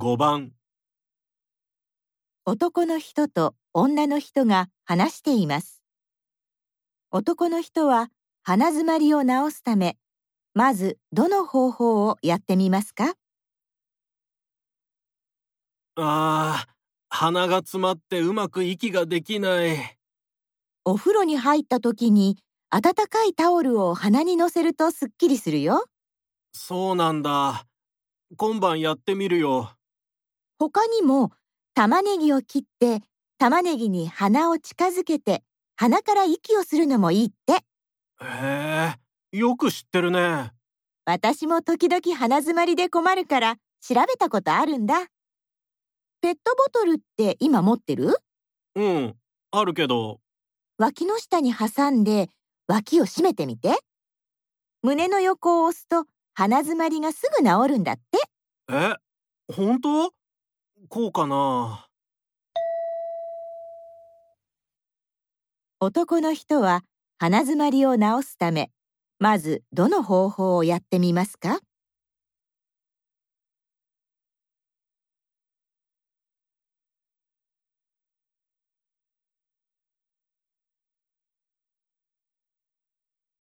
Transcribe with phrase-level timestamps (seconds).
[0.00, 0.52] 5番。
[2.44, 5.82] 男の人と女の人が話しています。
[7.10, 8.08] 男の人は
[8.44, 9.96] 鼻づまりを治すため、
[10.54, 13.14] まずどの方法をやってみますか？
[15.96, 16.70] あー
[17.08, 19.98] 鼻が詰まってうまく息ができない。
[20.84, 22.38] お風呂に入った時に
[22.70, 25.86] 温かいタオルを鼻にのせるとすっきりするよ。
[26.52, 27.66] そうなんだ。
[28.36, 29.72] 今晩やってみるよ
[30.58, 31.30] 他にも
[31.74, 33.02] 玉ねぎを切って
[33.38, 35.44] 玉ねぎに鼻を近づけて
[35.76, 37.64] 鼻から息をするのもいいって。
[38.20, 38.94] へ
[39.32, 40.52] えよく知ってるね
[41.04, 45.06] 私も時々鼻づまりで困るから調べたことあるんだ。
[46.20, 48.16] ペットボトルって今持ってる？
[48.74, 49.14] うん
[49.52, 50.20] あるけど
[50.78, 52.28] 脇の下に挟んで
[52.66, 53.78] 脇を締めてみて。
[54.82, 58.02] 胸の横を押すと鼻づまりがすぐ治るんだって。
[58.70, 58.94] え
[59.52, 60.12] 本当？
[60.88, 61.86] こうかな。
[65.80, 66.82] 男の人は
[67.18, 68.70] 鼻づまりを治すため、
[69.18, 71.60] まずどの方法をやってみますか？